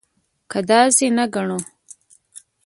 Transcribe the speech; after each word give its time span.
که 0.51 0.59
داسې 0.69 1.05
نه 1.17 1.25
ګڼو. 1.33 1.59